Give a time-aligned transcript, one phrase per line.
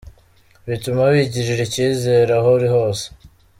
[0.69, 3.05] Bituma wigirira icyizere aho uri hose.